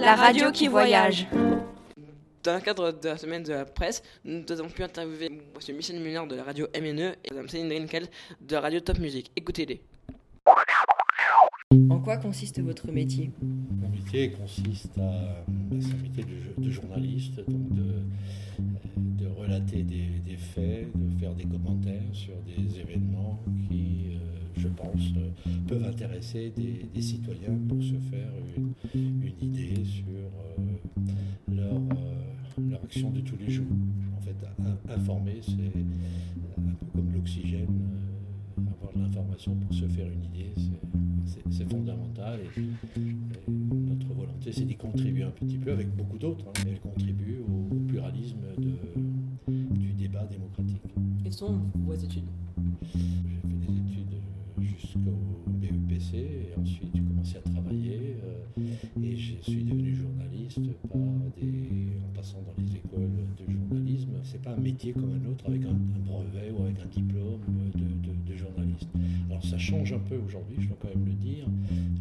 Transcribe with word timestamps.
la 0.00 0.16
radio 0.16 0.50
qui 0.50 0.66
voyage. 0.68 1.26
Dans 2.42 2.54
le 2.54 2.60
cadre 2.60 2.92
de 2.92 3.08
la 3.08 3.18
semaine 3.18 3.42
de 3.42 3.52
la 3.52 3.66
presse, 3.66 4.02
nous 4.24 4.44
avons 4.50 4.70
pu 4.70 4.82
interviewer 4.82 5.26
M. 5.26 5.76
Michel 5.76 6.00
Muller 6.00 6.22
de 6.26 6.36
la 6.36 6.42
radio 6.42 6.66
MNE 6.74 7.14
et 7.22 7.30
Mme 7.32 7.48
Céline 7.48 7.70
Rinkel 7.70 8.06
de 8.40 8.54
la 8.54 8.62
radio 8.62 8.80
Top 8.80 8.98
Music. 8.98 9.30
Écoutez-les. 9.36 9.82
En 11.90 12.00
quoi 12.00 12.16
consiste 12.16 12.60
votre 12.60 12.90
métier? 12.90 13.30
Mon 13.42 13.90
métier 13.90 14.32
consiste 14.32 14.96
à. 14.98 15.44
C'est 15.80 15.92
un 15.92 16.02
métier 16.02 16.24
de, 16.24 16.64
de 16.64 16.70
journaliste, 16.70 17.36
donc 17.46 17.72
de, 17.74 18.02
de 19.22 19.28
relater 19.28 19.82
des, 19.82 20.08
des, 20.24 20.36
faits, 20.36 20.88
de 20.94 21.20
faire 21.20 21.34
des 21.34 21.44
commentaires 21.44 22.02
sur 22.12 22.34
des 22.46 22.80
événements 22.80 23.38
qui, 23.68 24.16
euh, 24.16 24.29
je 24.60 24.68
pense, 24.68 25.12
euh, 25.16 25.30
peuvent 25.66 25.84
intéresser 25.84 26.52
des, 26.54 27.02
citoyens 27.02 27.56
pour 27.68 27.82
se 27.82 27.94
faire 27.94 28.30
une, 28.94 29.22
idée 29.40 29.84
sur 29.84 30.04
euh, 30.08 31.54
leur, 31.54 31.74
euh, 31.74 32.70
leur, 32.70 32.84
action 32.84 33.10
de 33.10 33.20
tous 33.20 33.36
les 33.38 33.48
jours. 33.48 33.66
En 34.16 34.20
fait, 34.20 34.36
informer, 34.92 35.40
c'est 35.42 35.52
un 35.52 36.74
peu 36.74 36.86
comme 36.94 37.12
l'oxygène. 37.14 37.68
Avoir 38.58 38.92
de 38.94 39.00
l'information 39.00 39.54
pour 39.54 39.74
se 39.74 39.86
faire 39.86 40.06
une 40.06 40.24
idée, 40.24 40.52
c'est 41.50 41.70
fondamental. 41.70 42.40
Et, 42.56 42.60
notre 43.66 44.12
volonté, 44.12 44.52
c'est 44.52 44.64
d'y 44.64 44.76
contribuer 44.76 45.22
un 45.22 45.30
petit 45.30 45.56
peu 45.56 45.72
avec 45.72 45.88
beaucoup 45.96 46.18
d'autres. 46.18 46.46
Hein, 46.48 46.64
elle 46.68 46.80
contribue 46.80 47.38
au, 47.38 47.74
pluralisme 47.88 48.40
du 49.48 49.92
débat 49.94 50.26
démocratique. 50.26 50.82
Quelles 51.22 51.32
sont 51.32 51.58
vos 51.74 51.94
études? 51.94 52.28
Comme 64.92 65.10
un 65.12 65.30
autre 65.30 65.44
avec 65.48 65.64
un, 65.64 65.74
brevet 66.06 66.52
ou 66.56 66.62
avec 66.62 66.76
un 66.80 66.86
diplôme 66.86 67.40
de, 68.26 68.36
journaliste. 68.36 68.88
Alors 69.28 69.44
ça 69.44 69.58
change 69.58 69.92
un 69.92 69.98
peu 69.98 70.16
aujourd'hui, 70.16 70.56
je 70.60 70.68
dois 70.68 70.76
quand 70.80 70.88
même 70.88 71.04
le 71.04 71.12
dire. 71.12 71.44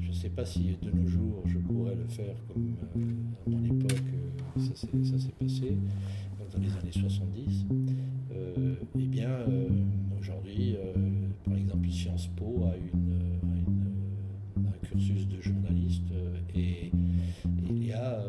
Je 0.02 0.10
ne 0.10 0.14
sais 0.14 0.30
pas 0.30 0.46
si 0.46 0.78
de 0.82 0.92
nos 0.92 1.08
jours 1.08 1.44
je 1.48 1.58
pourrais 1.58 1.96
le 1.96 2.08
faire 2.08 2.36
comme 2.48 2.76
euh, 2.96 3.02
à 3.46 3.50
mon 3.50 3.64
époque 3.66 4.04
euh, 4.14 4.62
ça 4.62 4.76
s'est 5.18 5.32
passé 5.40 5.78
dans 6.54 6.60
les 6.60 6.72
années 6.78 6.92
70. 6.92 7.66
Euh, 8.32 8.76
eh 8.98 9.08
bien, 9.08 9.30
aujourd'hui, 10.20 10.76
par 11.46 11.56
exemple, 11.56 11.90
Sciences 11.90 12.28
Po 12.28 12.66
a, 12.66 12.76
une, 12.78 13.79
cursus 15.00 15.28
de 15.28 15.42
journaliste 15.42 16.12
et, 16.54 16.60
et 16.60 16.92
il 17.70 17.88
y 17.88 17.94
a, 17.94 18.22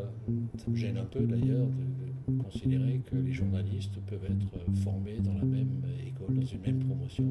ça 0.57 0.69
me 0.69 0.75
gêne 0.75 0.97
un 0.97 1.05
peu 1.05 1.21
d'ailleurs 1.21 1.67
de, 1.67 2.33
de, 2.33 2.41
considérer 2.41 3.01
que 3.09 3.17
les 3.17 3.33
journalistes 3.33 3.99
peuvent 4.07 4.23
être 4.23 4.79
formés 4.83 5.17
dans 5.23 5.33
la 5.33 5.43
même 5.43 5.83
école, 6.05 6.35
dans 6.35 6.45
une 6.45 6.61
même 6.61 6.79
promotion 6.79 7.25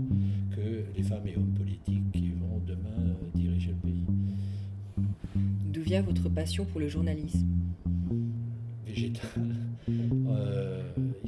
que 0.55 0.85
les 0.97 1.03
femmes 1.03 1.27
et 1.27 1.37
hommes 1.37 1.55
politiques 1.55 2.11
qui 2.13 2.31
vont 2.31 2.61
demain 2.67 3.15
diriger 3.35 3.71
le 3.71 3.89
pays. 3.89 4.05
D'où 5.73 5.83
vient 5.83 6.03
votre 6.03 6.29
passion 6.29 6.65
pour 6.67 6.81
le 6.81 6.89
journalisme? 6.89 7.47
Végétal. 8.87 9.57
Euh, 10.29 10.60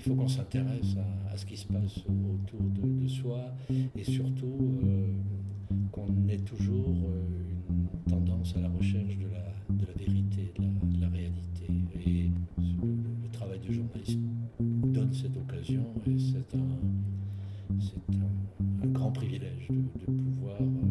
il 0.05 0.09
faut 0.09 0.17
qu'on 0.17 0.27
s'intéresse 0.27 0.97
à, 1.33 1.37
ce 1.37 1.47
qui 1.47 1.57
se 1.57 1.67
passe 1.67 1.99
autour 1.99 2.61
de, 2.61 3.07
soi 3.07 3.55
et 3.97 4.03
surtout 4.03 4.59
euh, 4.85 5.07
qu'on 5.93 6.09
ait 6.29 6.39
toujours 6.39 6.97
euh, 7.07 7.23
une 7.71 7.87
tendance 8.11 8.57
à 8.57 8.63
la 8.63 8.69
recherche 8.69 9.17
de 9.17 9.29
la, 9.29 9.93
vérité, 9.97 10.53
de 10.59 11.01
la, 11.01 11.09
réalité. 11.09 11.67
Et 12.05 12.31
le, 12.59 13.29
travail 13.31 13.61
de 13.61 13.73
journaliste 13.73 14.19
donne 14.61 15.13
cette 15.13 15.37
occasion 15.37 15.85
et 16.09 16.19
c'est 16.19 16.57
un, 16.57 16.79
grand 18.89 19.13
privilège 19.13 19.69
de, 19.71 20.13
pouvoir 20.13 20.57
avoir 20.57 20.85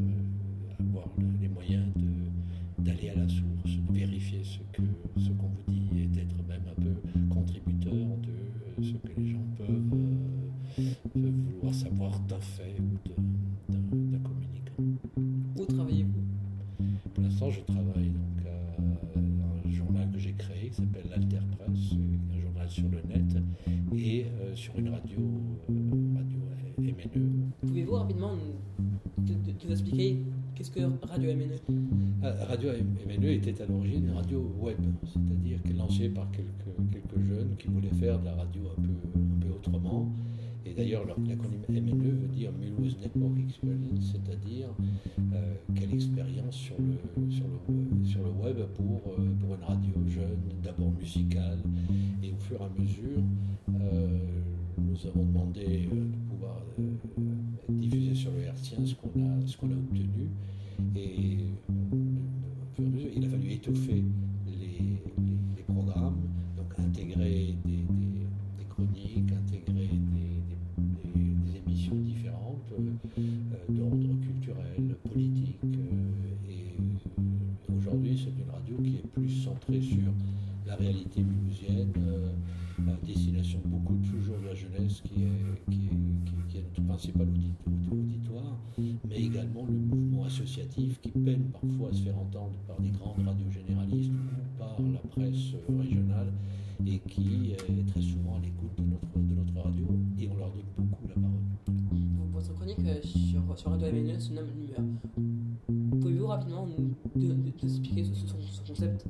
sur 22.71 22.89
le 22.89 23.01
net 23.07 23.35
et 23.93 24.25
euh, 24.25 24.55
sur 24.55 24.77
une 24.79 24.89
radio, 24.89 25.19
euh, 25.69 26.15
radio 26.15 26.39
MNE. 26.77 27.51
Pouvez-vous 27.61 27.95
rapidement 27.95 28.31
nous, 28.35 29.71
expliquer 29.71 30.17
Qu'est-ce 30.55 30.71
que 30.71 30.79
Radio 31.07 31.33
MNE 31.33 31.59
Radio 32.47 32.71
MNE 32.71 33.25
était 33.25 33.61
à 33.61 33.65
l'origine 33.65 34.07
une 34.07 34.15
radio 34.15 34.53
web, 34.59 34.77
c'est-à-dire 35.05 35.59
lancée 35.77 36.09
par 36.09 36.29
quelques, 36.31 36.91
quelques 36.91 37.23
jeunes 37.27 37.55
qui 37.57 37.67
voulaient 37.67 37.89
faire 37.99 38.19
de 38.19 38.25
la 38.25 38.35
radio 38.35 38.61
un 38.77 38.81
peu, 38.81 38.89
un 39.15 39.39
peu 39.39 39.53
autrement. 39.53 40.09
Et 40.65 40.73
d'ailleurs, 40.73 41.05
l'acronyme 41.05 41.63
MNE 41.67 42.21
veut 42.21 42.27
dire 42.27 42.51
Mulhouse 42.53 42.97
Network 43.01 43.37
Experience, 43.39 44.13
c'est-à-dire 44.13 44.69
euh, 45.33 45.53
quelle 45.75 45.93
expérience 45.93 46.55
sur 46.55 46.75
le, 46.79 47.29
sur, 47.31 47.45
le, 47.45 48.05
sur 48.05 48.23
le 48.23 48.29
web 48.29 48.57
pour, 48.75 49.13
euh, 49.17 49.25
pour 49.39 49.55
une 49.55 49.63
radio 49.63 49.93
jeune, 50.07 50.39
d'abord 50.63 50.91
musicale. 50.91 51.59
Et 52.23 52.31
au 52.31 52.37
fur 52.39 52.61
et 52.61 52.63
à 52.63 52.81
mesure, 52.81 53.23
euh, 53.69 54.19
nous 54.77 55.07
avons 55.07 55.25
demandé 55.25 55.89
de 55.91 56.29
pouvoir 56.29 56.61
diffuser 57.69 58.13
sur 58.13 58.31
le 58.31 58.43
hertzien 58.43 58.85
ce 58.85 58.95
qu'on 58.95 59.09
a, 59.25 59.45
ce 59.47 59.57
qu'on 59.57 59.69
a 59.71 59.73
obtenu. 59.73 60.29
Et 60.95 61.37
il 63.15 63.25
a 63.25 63.29
fallu 63.29 63.51
étoffer 63.51 64.03
les, 64.47 65.63
programmes, 65.63 66.21
donc 66.57 66.79
intégrer 66.79 67.55
des, 67.65 67.85
chroniques, 68.69 69.31
intégrer 69.31 69.87
des, 69.87 71.19
des 71.19 71.57
émissions 71.57 71.95
différentes 71.95 72.73
euh, 73.17 73.21
d'ordre 73.69 74.15
culturel, 74.21 74.95
politique. 75.11 75.59
Euh, 75.63 76.49
et 76.51 77.73
aujourd'hui, 77.77 78.17
c'est 78.17 78.31
une 78.31 78.51
radio 78.51 78.75
qui 78.83 78.97
est 78.97 79.07
plus 79.07 79.29
centrée 79.29 79.81
sur 79.81 80.11
la 80.65 80.75
réalité 80.75 81.23
mulhousienne, 81.23 81.93
euh, 81.97 82.31
à 82.87 83.05
destination 83.05 83.59
beaucoup 83.65 83.97
toujours 83.97 84.39
de 84.39 84.47
la 84.47 84.55
jeunesse 84.55 85.01
qui 85.01 85.23
est, 85.23 85.91
notre 86.53 86.81
principal 86.83 87.27
auditoire, 87.91 88.59
mais 88.77 89.21
également 89.21 89.65
le 89.65 89.73
mouvement 89.73 90.25
associatif 90.25 90.99
qui 91.01 91.11
peine 91.11 91.43
parfois 91.51 91.89
à 91.89 91.93
se 91.93 92.03
faire 92.03 92.17
entendre 92.17 92.57
par 92.67 92.79
des 92.81 92.89
grandes 92.89 93.25
radios 93.25 93.49
généralistes 93.51 94.11
ou 94.11 94.59
par 94.59 94.77
la 94.81 94.99
presse 95.09 95.55
régionale 95.69 96.31
et 96.85 96.99
qui 96.99 97.51
est 97.51 97.87
très 97.87 98.01
souvent 98.01 98.37
à 98.37 98.39
l'écoute 98.39 98.75
de 98.77 98.83
notre, 98.83 99.19
de 99.19 99.35
notre 99.35 99.61
radio 99.61 99.87
et 100.19 100.29
on 100.29 100.37
leur 100.37 100.51
donne 100.51 100.63
beaucoup 100.77 101.07
la 101.07 101.15
parole. 101.15 102.31
Votre 102.33 102.53
chronique 102.55 102.79
sur, 103.03 103.57
sur 103.57 103.71
Radio 103.71 104.19
se 104.19 104.33
nomme. 104.33 104.47
Rapidement 106.27 106.67
nous 107.15 107.47
expliquer 107.63 108.03
ce, 108.03 108.13
ce, 108.13 108.27
ce, 108.27 108.67
concept. 108.67 109.05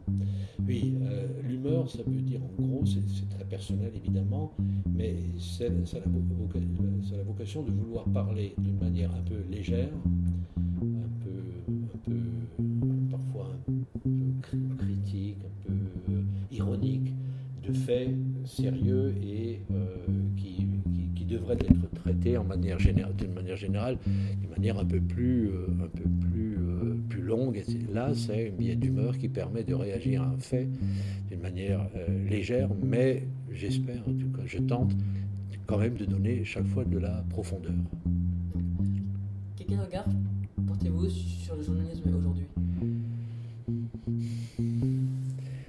Oui, 0.68 0.96
euh, 1.02 1.28
l'humeur, 1.48 1.90
ça 1.90 2.00
veut 2.06 2.22
dire 2.22 2.40
en 2.44 2.62
gros, 2.62 2.84
c'est 2.86 3.30
très 3.30 3.46
personnel 3.46 3.92
évidemment, 3.96 4.54
mais 4.94 5.16
c'est 5.40 5.70
la, 5.70 6.00
la, 7.18 7.24
vocation 7.24 7.64
de 7.64 7.72
vouloir 7.72 8.06
parler 8.06 8.56
d'une 8.58 8.78
manière 8.78 9.12
un 9.12 9.22
peu 9.22 9.44
légère, 9.50 9.90
un 10.68 11.24
peu, 11.24 11.72
un 11.72 11.98
peu 12.06 12.18
parfois 13.10 13.56
un 13.68 14.10
peu 14.42 14.76
critique, 14.78 15.38
un 15.46 15.68
peu 15.68 16.14
euh, 16.14 16.22
ironique, 16.52 17.14
de 17.68 17.74
faits 17.74 18.10
sérieux 18.46 19.14
et 19.24 19.60
euh, 19.72 19.86
qui, 20.38 20.68
qui, 20.94 21.10
qui, 21.16 21.26
devraient 21.26 21.54
être 21.54 21.92
traités 21.94 22.38
en 22.38 22.44
manière 22.44 22.80
générale, 22.80 23.16
d'une 23.16 23.34
manière 23.34 23.58
générale, 23.58 23.98
d'une 24.40 24.50
manière 24.50 24.80
un 24.80 24.86
peu 24.86 25.00
plus, 25.00 25.50
un 25.82 25.88
peu 25.88 26.10
plus 26.32 26.51
longue. 27.32 27.64
Là, 27.92 28.14
c'est 28.14 28.50
une 28.50 28.56
billet 28.56 28.76
d'humeur 28.76 29.18
qui 29.18 29.30
permet 29.30 29.64
de 29.64 29.74
réagir 29.74 30.22
à 30.22 30.28
un 30.28 30.38
fait 30.38 30.68
d'une 31.30 31.42
manière 31.42 31.88
euh, 31.96 32.30
légère, 32.30 32.70
mais 32.84 33.24
j'espère, 33.52 34.02
en 34.08 34.14
tout 34.14 34.30
cas, 34.30 34.44
je 34.46 34.60
tente 34.60 34.92
quand 35.66 35.78
même 35.78 35.96
de 35.96 36.06
donner 36.06 36.44
chaque 36.44 36.68
fois 36.68 36.84
de 36.84 36.98
la 36.98 37.24
profondeur. 37.30 37.72
Quel 39.56 39.80
regard 39.80 40.06
portez-vous 40.68 41.10
sur 41.10 41.56
le 41.56 41.64
journalisme 41.64 42.14
aujourd'hui? 42.16 42.46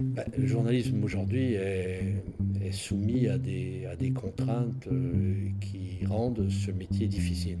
Ben, 0.01 0.25
le 0.37 0.45
journalisme 0.45 1.03
aujourd'hui 1.03 1.53
est, 1.53 2.23
est, 2.61 2.71
soumis 2.71 3.27
à 3.27 3.37
des, 3.37 3.85
à 3.85 3.95
des 3.95 4.11
contraintes 4.11 4.87
euh, 4.91 5.49
qui 5.61 6.05
rendent 6.05 6.49
ce 6.49 6.71
métier 6.71 7.07
difficile. 7.07 7.59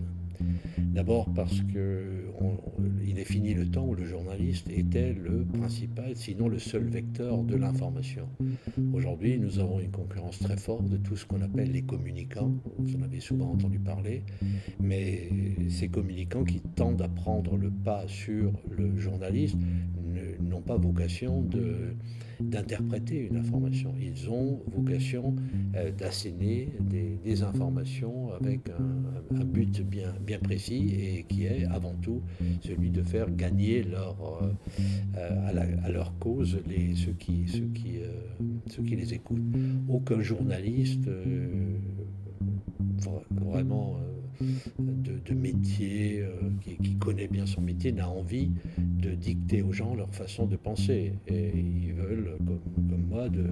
D'abord 0.77 1.27
parce 1.33 1.61
qu'il 1.61 3.19
est 3.19 3.25
fini 3.25 3.53
le 3.53 3.65
temps 3.69 3.85
où 3.85 3.95
le 3.95 4.05
journaliste 4.05 4.69
était 4.69 5.13
le 5.13 5.43
principal, 5.45 6.15
sinon 6.15 6.47
le 6.47 6.59
seul 6.59 6.83
vecteur 6.83 7.43
de 7.43 7.55
l'information. 7.55 8.27
Aujourd'hui, 8.93 9.39
nous 9.39 9.59
avons 9.59 9.79
une 9.79 9.91
concurrence 9.91 10.39
très 10.39 10.57
forte 10.57 10.87
de 10.89 10.97
tout 10.97 11.15
ce 11.15 11.25
qu'on 11.25 11.41
appelle 11.41 11.71
les 11.71 11.83
communicants. 11.83 12.51
Vous 12.77 12.95
en 12.95 13.01
avez 13.01 13.19
souvent 13.19 13.51
entendu 13.51 13.79
parler. 13.79 14.23
Mais 14.79 15.29
ces 15.69 15.87
communicants 15.87 16.43
qui 16.43 16.59
tendent 16.59 17.01
à 17.01 17.09
prendre 17.09 17.57
le 17.57 17.69
pas 17.69 18.07
sur 18.07 18.51
le 18.69 18.97
journaliste 18.97 19.57
n'ont 20.41 20.61
pas 20.61 20.77
vocation 20.77 21.45
d'interpréter 22.39 23.27
une 23.27 23.37
information. 23.37 23.93
Ils 23.99 24.29
ont 24.29 24.61
vocation 24.75 25.35
euh, 25.75 25.91
d'asséner 25.91 26.69
des, 26.79 27.43
informations 27.43 28.31
avec 28.33 28.69
un, 28.69 29.43
but 29.43 29.81
bien, 29.81 30.13
bien 30.23 30.39
précis 30.39 30.93
et 30.93 31.25
qui 31.27 31.45
est 31.45 31.65
avant 31.65 31.93
tout 32.01 32.21
celui 32.61 32.89
de 32.89 33.03
faire 33.03 33.29
gagner 33.31 33.83
leur, 33.83 34.15
euh, 35.17 35.83
à, 35.83 35.89
leur 35.89 36.17
cause 36.19 36.59
les, 36.67 36.95
ceux, 36.95 37.13
qui, 37.13 37.47
ceux, 37.47 37.67
qui, 37.73 37.97
euh, 37.97 38.11
ceux 38.67 38.83
qui 38.83 38.95
les 38.95 39.13
écoutent. 39.13 39.41
Aucun 39.89 40.21
journaliste 40.21 41.07
vraiment 43.31 43.97
de, 44.79 45.33
métier, 45.33 46.21
euh, 46.21 46.31
qui, 46.61 46.95
connaît 46.95 47.27
bien 47.27 47.45
son 47.45 47.61
métier, 47.61 47.91
n'a 47.91 48.09
envie 48.09 48.51
de 48.77 49.11
dicter 49.11 49.61
aux 49.61 49.71
gens 49.71 49.95
leur 49.95 50.13
façon 50.13 50.45
de 50.45 50.55
penser. 50.55 51.13
Et 51.27 51.51
ils 51.55 51.93
veulent, 51.93 52.37
comme, 52.45 53.05
moi, 53.09 53.29
de 53.29 53.43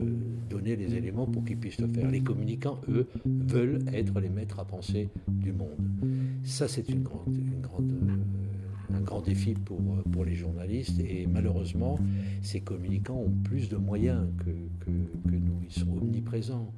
donner 0.50 0.75
les 0.75 0.95
éléments 0.95 1.25
pour 1.25 1.44
qu'ils 1.45 1.57
puissent 1.57 1.80
le 1.80 1.88
faire. 1.88 2.10
Les 2.10 2.22
communicants, 2.22 2.80
eux, 2.89 3.07
veulent 3.25 3.80
être 3.94 4.19
les 4.19 4.30
maîtres 4.30 4.60
à 4.60 4.66
penser 4.66 5.10
du 5.28 5.51
monde. 5.51 5.69
Ça, 6.44 6.68
c'est 6.68 6.89
une 6.89 7.04
grande, 7.04 7.38
un 8.10 8.40
défi 9.21 9.53
pour, 9.53 9.79
pour 10.12 10.25
les 10.25 10.35
journalistes 10.35 11.00
et 11.00 11.27
malheureusement, 11.27 11.97
ces 12.41 12.62
communicants 12.62 13.18
ont 13.18 13.33
plus 13.44 13.69
de 13.69 13.77
moyens 13.77 14.27
que, 14.45 14.51
nous. 14.89 15.62
Ils 15.63 15.79
sont 15.79 15.97
omniprésents. 16.01 16.73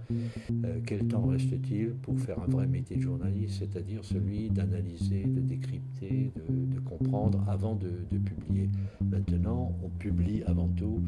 Euh, 0.66 0.80
quel 0.86 1.08
temps 1.08 1.26
reste-t-il 1.26 1.94
pour 1.94 2.20
faire 2.20 2.40
un 2.40 2.46
vrai 2.46 2.68
métier 2.68 2.98
de 2.98 3.02
journaliste, 3.02 3.60
c'est-à-dire 3.60 4.04
celui 4.04 4.50
d'analyser, 4.50 5.24
de 5.24 5.40
décrypter, 5.40 6.32
de, 6.48 6.80
comprendre 6.80 7.44
avant 7.48 7.76
de, 7.76 7.90
de, 8.12 8.18
publier 8.20 8.70
Maintenant, 9.02 9.76
on 9.84 9.90
publie 9.90 10.44
avant 10.46 10.68
tout 10.68 11.02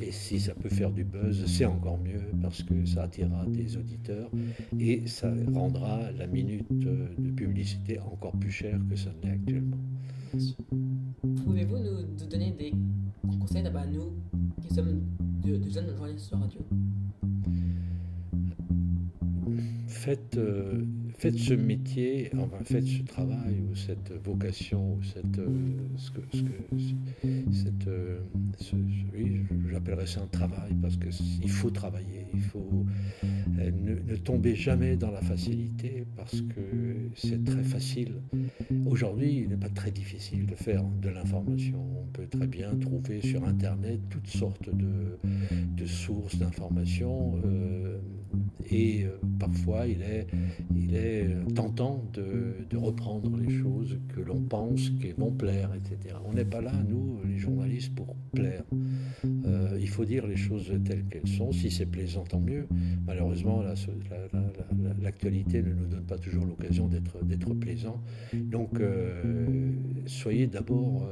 et 0.00 0.12
si 0.12 0.38
ça 0.38 0.54
peut 0.54 0.68
faire 0.68 0.90
du 0.90 1.04
buzz, 1.04 1.46
c'est 1.46 1.64
encore 1.64 1.98
mieux 1.98 2.20
parce 2.42 2.62
que 2.62 2.84
ça 2.84 3.04
attirera 3.04 3.46
des 3.46 3.76
auditeurs 3.76 4.30
et 4.78 5.06
ça 5.06 5.32
rendra 5.54 6.10
la 6.12 6.26
minute 6.26 6.66
de 6.70 7.30
publicité 7.30 7.98
encore 8.00 8.32
plus 8.32 8.50
chère 8.50 8.78
que 8.90 8.96
ça 8.96 9.10
ne 9.22 9.28
l'est 9.28 9.34
actuellement. 9.34 9.78
Pouvez-vous 11.44 11.78
nous 11.78 12.26
donner 12.28 12.52
des 12.52 12.72
conseils 13.38 13.66
à 13.66 13.86
nous 13.86 14.12
qui 14.62 14.74
sommes 14.74 15.02
de, 15.44 15.60
jeunes 15.70 15.88
journalistes 15.96 16.30
de 16.32 16.36
radio? 16.36 16.60
Faites, 19.88 20.36
euh, 20.36 20.84
faites 21.16 21.38
ce 21.38 21.54
métier, 21.54 22.30
enfin 22.36 22.58
faites 22.64 22.86
ce 22.86 23.02
travail 23.02 23.60
ou 23.70 23.74
cette 23.74 24.12
vocation 24.24 24.94
ou 24.94 25.02
cette, 25.02 25.38
euh, 25.38 25.48
ce 25.96 26.10
que, 26.10 26.20
ce 26.32 26.42
que, 26.42 27.52
cette, 27.52 27.88
euh, 27.88 28.18
oui, 28.34 28.95
j'appellerais 29.86 30.06
ça 30.06 30.20
un 30.22 30.26
travail 30.26 30.74
parce 30.82 30.96
que 30.96 31.08
il 31.42 31.50
faut 31.50 31.70
travailler, 31.70 32.26
il 32.34 32.42
faut 32.42 32.84
ne, 33.54 33.94
ne 33.94 34.16
tomber 34.16 34.56
jamais 34.56 34.96
dans 34.96 35.10
la 35.10 35.20
facilité 35.20 36.04
parce 36.16 36.40
que 36.40 37.10
c'est 37.14 37.44
très 37.44 37.62
facile. 37.62 38.20
Aujourd'hui, 38.86 39.42
il 39.42 39.48
n'est 39.48 39.56
pas 39.56 39.68
très 39.68 39.92
difficile 39.92 40.46
de 40.46 40.54
faire 40.54 40.82
de 40.82 41.08
l'information. 41.08 41.84
On 42.00 42.06
peut 42.06 42.26
très 42.26 42.46
bien 42.46 42.74
trouver 42.76 43.20
sur 43.20 43.44
Internet 43.46 44.00
toutes 44.10 44.26
sortes 44.26 44.68
de, 44.74 45.18
de 45.76 45.86
sources 45.86 46.36
d'informations. 46.36 47.40
Euh, 47.44 47.98
et 48.70 49.04
euh, 49.04 49.18
parfois, 49.38 49.86
il 49.86 50.02
est, 50.02 50.26
est 50.92 51.54
tentant 51.54 52.04
de, 52.12 52.76
reprendre 52.76 53.36
les 53.36 53.50
choses 53.50 53.98
que 54.14 54.20
l'on 54.20 54.40
pense 54.40 54.90
qui 54.90 55.12
vont 55.12 55.30
plaire, 55.30 55.70
etc. 55.74 56.16
On 56.26 56.34
n'est 56.34 56.44
pas 56.44 56.60
là, 56.60 56.72
nous, 56.88 57.20
les 57.26 57.38
journalistes, 57.38 57.94
pour 57.94 58.14
plaire. 58.34 58.64
Euh, 59.24 59.78
il 59.80 59.88
faut 59.88 60.04
dire 60.04 60.26
les 60.26 60.36
choses 60.36 60.72
telles 60.84 61.04
qu'elles 61.04 61.28
sont. 61.28 61.52
Si 61.52 61.70
c'est 61.70 61.86
plaisant, 61.86 62.24
tant 62.24 62.40
mieux. 62.40 62.66
Malheureusement, 63.06 63.62
l'actualité 65.00 65.62
ne 65.62 65.72
nous 65.72 65.86
donne 65.86 66.04
pas 66.04 66.18
toujours 66.18 66.44
l'occasion 66.44 66.88
d'être 66.88 67.54
plaisant. 67.54 68.02
Donc, 68.34 68.80
euh, 68.80 69.72
soyez 70.06 70.46
d'abord 70.46 71.08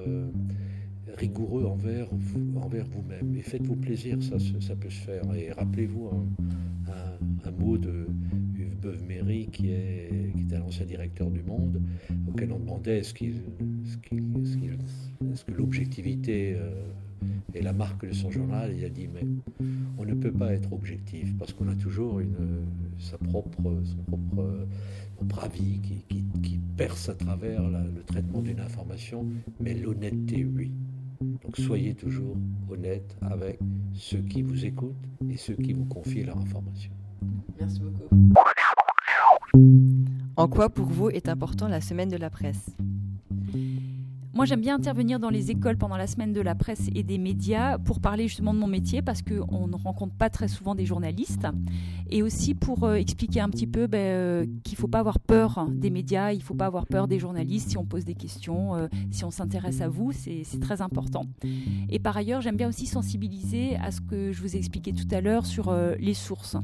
rigoureux 1.16 1.64
envers, 1.64 2.08
vous, 2.12 2.58
envers 2.58 2.86
vous-même 2.86 3.34
et 3.36 3.42
faites-vous 3.42 3.76
plaisir, 3.76 4.22
ça, 4.22 4.36
ça 4.60 4.76
peut 4.76 4.90
se 4.90 5.00
faire. 5.00 5.22
Et 5.34 5.52
rappelez-vous 5.52 6.08
un, 6.08 7.50
mot 7.58 7.78
de 7.78 8.06
Hugues 8.56 8.80
Beuve-Méry, 8.80 9.48
qui, 9.52 9.70
est, 9.70 10.32
qui 10.34 10.42
était 10.42 10.58
l'ancien 10.58 10.84
directeur 10.86 11.30
du 11.30 11.42
Monde, 11.42 11.80
auquel 12.28 12.50
on 12.52 12.58
demandait 12.58 12.98
est-ce, 12.98 13.14
est-ce, 13.14 13.96
que 15.44 15.52
l'objectivité 15.52 16.56
euh, 16.56 16.70
est 17.54 17.62
la 17.62 17.72
marque 17.72 18.06
de 18.06 18.12
son 18.12 18.30
journal 18.30 18.74
Il 18.76 18.84
a 18.84 18.88
dit 18.88 19.06
mais 19.06 19.24
on 19.98 20.04
ne 20.04 20.14
peut 20.14 20.32
pas 20.32 20.52
être 20.52 20.72
objectif 20.72 21.32
parce 21.38 21.52
qu'on 21.52 21.68
a 21.68 21.76
toujours 21.76 22.18
une, 22.18 22.66
sa 22.98 23.18
propre, 23.18 23.62
son 23.84 24.02
propre, 24.02 24.66
propre 25.16 25.44
avis 25.44 25.80
qui, 25.80 26.04
qui, 26.08 26.24
perce 26.76 27.08
à 27.08 27.14
travers 27.14 27.62
le 27.68 28.02
traitement 28.02 28.42
d'une 28.42 28.58
information, 28.58 29.24
mais 29.60 29.74
l'honnêteté, 29.74 30.44
oui. 30.44 30.72
Donc 31.42 31.56
soyez 31.56 31.94
toujours 31.94 32.36
honnête 32.70 33.16
avec 33.20 33.58
ceux 33.92 34.22
qui 34.22 34.42
vous 34.42 34.64
écoutent 34.64 34.94
et 35.30 35.36
ceux 35.36 35.54
qui 35.54 35.72
vous 35.72 35.84
confient 35.84 36.24
leur 36.24 36.38
information. 36.38 36.90
Merci 37.58 37.80
beaucoup. 37.80 38.08
En 40.36 40.48
quoi 40.48 40.68
pour 40.68 40.86
vous 40.86 41.10
est 41.10 41.28
important 41.28 41.68
la 41.68 41.80
semaine 41.80 42.08
de 42.08 42.16
la 42.16 42.30
presse? 42.30 42.74
Moi, 44.34 44.46
j'aime 44.46 44.60
bien 44.60 44.74
intervenir 44.74 45.20
dans 45.20 45.30
les 45.30 45.52
écoles 45.52 45.76
pendant 45.76 45.96
la 45.96 46.08
semaine 46.08 46.32
de 46.32 46.40
la 46.40 46.56
presse 46.56 46.88
et 46.92 47.04
des 47.04 47.18
médias 47.18 47.78
pour 47.78 48.00
parler 48.00 48.26
justement 48.26 48.52
de 48.52 48.58
mon 48.58 48.66
métier 48.66 49.00
parce 49.00 49.22
qu'on 49.22 49.68
ne 49.68 49.76
rencontre 49.76 50.14
pas 50.14 50.28
très 50.28 50.48
souvent 50.48 50.74
des 50.74 50.86
journalistes 50.86 51.46
et 52.10 52.22
aussi 52.22 52.54
pour 52.54 52.84
euh, 52.84 52.94
expliquer 52.94 53.40
un 53.40 53.48
petit 53.48 53.66
peu 53.66 53.86
ben, 53.86 53.98
euh, 53.98 54.46
qu'il 54.64 54.74
ne 54.74 54.80
faut 54.80 54.88
pas 54.88 54.98
avoir 54.98 55.20
peur 55.20 55.68
des 55.70 55.90
médias, 55.90 56.32
il 56.32 56.38
ne 56.38 56.42
faut 56.42 56.54
pas 56.54 56.66
avoir 56.66 56.86
peur 56.86 57.06
des 57.06 57.20
journalistes 57.20 57.70
si 57.70 57.78
on 57.78 57.84
pose 57.84 58.04
des 58.04 58.14
questions, 58.14 58.74
euh, 58.74 58.88
si 59.12 59.24
on 59.24 59.30
s'intéresse 59.30 59.80
à 59.80 59.88
vous, 59.88 60.10
c'est 60.12 60.44
très 60.60 60.82
important. 60.82 61.26
Et 61.88 62.00
par 62.00 62.16
ailleurs, 62.16 62.40
j'aime 62.40 62.56
bien 62.56 62.68
aussi 62.68 62.86
sensibiliser 62.86 63.76
à 63.76 63.90
ce 63.92 64.00
que 64.00 64.32
je 64.32 64.40
vous 64.40 64.56
ai 64.56 64.58
expliqué 64.58 64.92
tout 64.92 65.08
à 65.12 65.20
l'heure 65.20 65.46
sur 65.46 65.74
les 65.98 66.14
sources. 66.14 66.56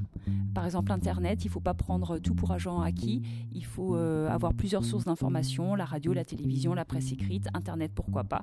Par 0.55 0.65
exemple, 0.65 0.91
Internet, 0.93 1.45
il 1.45 1.49
ne 1.49 1.53
faut 1.53 1.61
pas 1.61 1.75
prendre 1.75 2.19
tout 2.19 2.35
pour 2.35 2.51
agent 2.51 2.81
acquis, 2.81 3.23
il 3.53 3.65
faut 3.65 3.95
avoir 3.95 4.55
plusieurs 4.55 4.85
sources 4.85 5.05
d'information, 5.05 5.75
la 5.75 5.85
radio, 5.85 6.13
la 6.13 6.25
télévision, 6.25 6.75
la 6.75 6.85
presse 6.85 7.13
écrite, 7.13 7.49
Internet, 7.61 7.93
pourquoi 7.95 8.25
pas. 8.25 8.43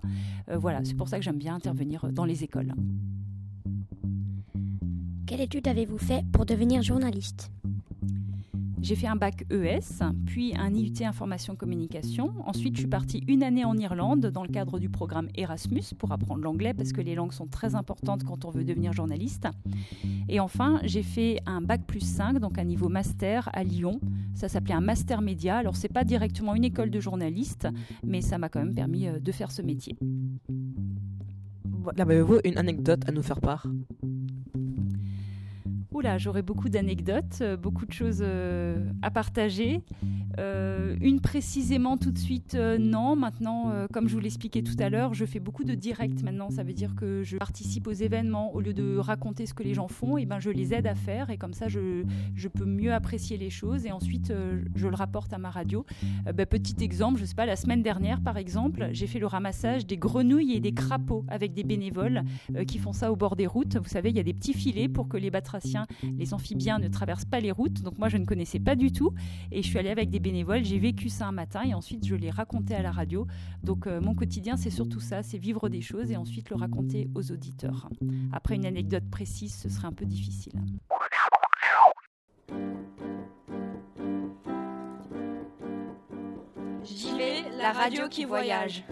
Euh, 0.50 0.58
voilà, 0.58 0.86
c'est 0.86 0.94
pour 0.94 1.10
ça 1.10 1.18
que 1.18 1.24
j'aime 1.24 1.40
bien 1.40 1.56
intervenir 1.56 2.08
dans 2.12 2.26
les 2.26 2.44
écoles. 2.44 2.74
Quelle 5.26 5.42
étude 5.42 5.68
avez-vous 5.68 5.98
fait 5.98 6.24
pour 6.32 6.46
devenir 6.46 6.84
journaliste? 6.84 7.52
J'ai 8.82 8.96
fait 8.96 9.08
un 9.08 9.16
bac 9.16 9.46
ES, 9.52 10.04
puis 10.26 10.54
un 10.56 10.74
IUT 10.74 11.04
Information 11.04 11.56
Communication. 11.56 12.34
Ensuite, 12.46 12.76
je 12.76 12.82
suis 12.82 12.88
partie 12.88 13.24
une 13.28 13.44
année 13.44 13.66
en 13.66 13.76
Irlande 13.78 14.28
dans 14.28 14.44
le 14.44 14.50
cadre 14.50 14.80
du 14.80 14.90
programme 14.90 15.28
Erasmus 15.36 15.84
pour 15.98 16.12
apprendre 16.12 16.42
l'anglais 16.44 16.74
parce 16.74 16.92
que 16.92 17.02
les 17.02 17.16
langues 17.16 17.34
sont 17.34 17.48
très 17.48 17.76
importantes 17.76 18.24
quand 18.24 18.46
on 18.46 18.52
veut 18.52 18.64
devenir 18.64 18.94
journaliste. 18.94 19.48
Et 20.30 20.40
enfin, 20.40 20.80
j'ai 20.84 21.04
fait 21.04 21.40
un 21.46 21.62
bac 21.62 21.86
plus 21.88 22.02
5, 22.02 22.40
donc 22.40 22.58
un 22.60 22.64
niveau 22.64 22.90
master 22.90 23.50
à 23.54 23.64
Lyon. 23.64 24.00
Ça 24.34 24.48
s'appelait 24.48 24.76
un 24.76 24.82
master 24.82 25.22
média. 25.22 25.58
Alors, 25.58 25.76
c'est 25.76 25.92
pas 25.92 26.04
directement 26.04 26.54
une 26.54 26.64
école 26.64 26.92
de 26.92 27.00
journaliste, 27.00 27.68
mais 28.06 28.22
ça 28.22 28.38
m'a 28.38 28.50
quand 28.50 28.60
même 28.60 28.76
permis 28.76 29.08
euh, 29.08 29.20
de 29.20 29.32
faire 29.32 29.52
ce 29.52 29.62
métier. 29.62 29.98
Avez-vous 31.98 32.40
une 32.44 32.58
anecdote 32.58 33.02
à 33.08 33.12
nous 33.12 33.24
faire 33.24 33.40
part? 33.40 33.66
Oula, 35.98 36.20
j'aurais 36.20 36.44
beaucoup 36.44 36.70
d'anecdotes, 36.70 37.40
euh, 37.42 37.58
beaucoup 37.58 37.88
de 37.88 37.92
choses 37.92 38.20
euh, 38.22 38.78
à 39.02 39.10
partager. 39.10 39.82
Euh, 40.38 40.96
une 41.02 41.20
précisément 41.20 41.98
tout 41.98 42.12
de 42.12 42.20
suite, 42.20 42.54
non. 42.54 43.16
Maintenant, 43.16 43.74
comme 43.92 44.08
je 44.08 44.14
vous 44.14 44.20
l'expliquais 44.20 44.62
tout 44.62 44.76
à 44.78 44.90
l'heure, 44.90 45.16
je 45.16 45.26
fais 45.26 45.40
beaucoup 45.40 45.64
de 45.64 45.74
direct 45.74 46.22
maintenant. 46.22 46.52
Ça 46.52 46.62
veut 46.62 46.74
dire 46.74 46.94
que 46.94 47.24
je 47.24 47.38
participe 47.38 47.88
aux 47.88 47.94
événements 47.94 48.54
au 48.54 48.62
lieu 48.62 48.76
de 48.76 48.98
raconter 48.98 49.48
ce 49.48 49.56
que 49.56 49.64
les 49.64 49.74
gens 49.74 49.88
font. 49.88 50.20
Et 50.20 50.28
ben, 50.28 50.40
je 50.40 50.52
les 50.52 50.76
aide 50.76 50.86
à 50.86 50.94
faire 50.94 51.32
et 51.32 51.38
comme 51.38 51.54
ça, 51.54 51.68
je, 51.68 52.04
je 52.36 52.48
peux 52.48 52.66
mieux 52.66 52.94
apprécier 52.94 53.38
les 53.38 53.50
choses 53.50 53.88
et 53.88 53.92
ensuite 53.92 54.32
je 54.76 54.88
le 54.88 54.96
rapporte 54.96 55.34
à 55.34 55.40
ma 55.40 55.50
radio. 55.50 55.84
Ben, 56.32 56.46
petit 56.46 56.76
exemple, 56.84 57.20
je 57.20 57.26
sais 57.26 57.34
pas, 57.34 57.48
la 57.48 57.56
semaine 57.56 57.82
dernière 57.82 58.22
par 58.22 58.38
exemple, 58.38 58.90
j'ai 58.92 59.08
fait 59.08 59.20
le 59.20 59.28
ramassage 59.28 59.88
des 59.88 59.98
grenouilles 59.98 60.54
et 60.54 60.60
des 60.60 60.74
crapauds 60.74 61.26
avec 61.28 61.56
des 61.56 61.64
bénévoles 61.64 62.22
qui 62.68 62.78
font 62.78 62.94
ça 62.94 63.12
au 63.12 63.16
bord 63.16 63.36
des 63.36 63.48
routes. 63.48 63.78
Vous 63.78 63.90
savez, 63.90 64.12
il 64.12 64.18
y 64.18 64.20
a 64.20 64.24
des 64.24 64.36
petits 64.36 64.54
filets 64.54 64.90
pour 64.90 65.08
que 65.08 65.18
les 65.18 65.32
batraciens 65.32 65.87
les 66.04 66.34
amphibiens 66.34 66.80
ne 66.80 66.88
traversent 66.88 67.26
pas 67.26 67.40
les 67.40 67.52
routes. 67.52 67.82
Donc 67.82 67.98
moi, 67.98 68.10
je 68.10 68.18
ne 68.18 68.26
connaissais 68.26 68.60
pas 68.60 68.76
du 68.76 68.92
tout. 68.92 69.14
Et 69.52 69.62
je 69.62 69.68
suis 69.68 69.78
allée 69.78 69.90
avec 69.90 70.10
des 70.10 70.20
bénévoles, 70.20 70.64
j'ai 70.64 70.80
vécu 70.80 71.10
ça 71.10 71.28
un 71.28 71.32
matin 71.32 71.62
et 71.66 71.74
ensuite 71.74 72.06
je 72.06 72.16
l'ai 72.16 72.30
raconté 72.30 72.76
à 72.76 72.82
la 72.82 72.92
radio. 72.92 73.28
Donc 73.64 73.88
mon 73.88 74.16
quotidien, 74.16 74.58
c'est 74.58 74.70
surtout 74.70 75.00
ça, 75.00 75.24
c'est 75.24 75.38
vivre 75.38 75.70
des 75.70 75.82
choses 75.82 76.12
et 76.12 76.18
ensuite 76.18 76.50
le 76.50 76.56
raconter 76.56 77.10
aux 77.16 77.32
auditeurs. 77.32 77.90
Après 78.32 78.56
une 78.56 78.66
anecdote 78.66 79.10
précise, 79.10 79.54
ce 79.56 79.70
serait 79.70 79.88
un 79.88 79.94
peu 79.94 80.06
difficile. 80.06 80.54
J'y 86.84 87.18
vais, 87.18 87.44
la 87.58 87.74
radio 87.74 88.08
qui 88.08 88.26
voyage. 88.26 88.84